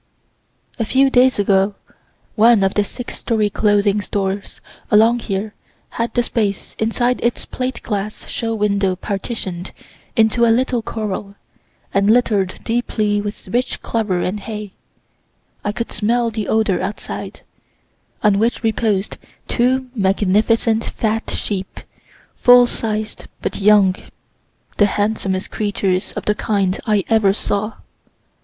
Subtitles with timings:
[0.79, 1.75] A few days ago
[2.33, 5.53] one of the six story clothing stores along here
[5.89, 9.71] had the space inside its plate glass show window partition'd
[10.15, 11.35] into a little corral,
[11.93, 14.71] and litter'd deeply with rich clover and hay,
[15.63, 17.41] (I could smell the odor outside,)
[18.23, 21.79] on which reposed two magnificent fat sheep,
[22.35, 23.95] full sized but young
[24.77, 27.73] the handsomest creatures of the kind I ever saw.